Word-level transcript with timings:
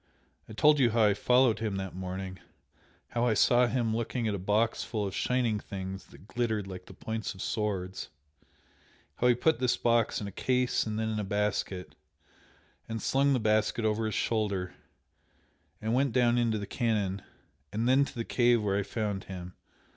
I 0.49 0.53
told 0.53 0.79
you 0.79 0.89
how 0.89 1.03
I 1.03 1.13
followed 1.13 1.59
him 1.59 1.75
that 1.75 1.93
morning 1.93 2.39
how 3.09 3.27
I 3.27 3.35
saw 3.35 3.67
him 3.67 3.95
looking 3.95 4.27
at 4.27 4.33
a 4.33 4.39
box 4.39 4.83
full 4.83 5.05
of 5.05 5.13
shining 5.13 5.59
things 5.59 6.07
that 6.07 6.25
glittered 6.27 6.65
like 6.65 6.87
the 6.87 6.93
points 6.95 7.35
of 7.35 7.41
swords, 7.43 8.09
how 9.17 9.27
he 9.27 9.35
put 9.35 9.59
this 9.59 9.77
box 9.77 10.19
in 10.19 10.25
a 10.25 10.31
case 10.31 10.87
and 10.87 10.97
then 10.97 11.09
in 11.09 11.19
a 11.19 11.23
basket, 11.23 11.93
and 12.89 12.99
slung 12.99 13.33
the 13.33 13.39
basket 13.39 13.85
over 13.85 14.07
his 14.07 14.15
shoulder, 14.15 14.73
and 15.79 15.93
went 15.93 16.13
down 16.13 16.35
into 16.39 16.57
the 16.57 16.65
canon, 16.65 17.21
and 17.71 17.87
then 17.87 18.03
to 18.03 18.15
the 18.15 18.25
cave 18.25 18.59
where 18.63 18.79
I 18.79 18.81
found 18.81 19.25
him. 19.25 19.53